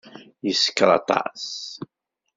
[0.45, 1.43] Yeskeṛ aṭas.